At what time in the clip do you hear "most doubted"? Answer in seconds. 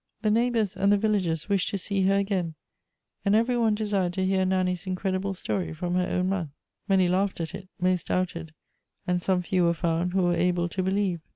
7.79-8.51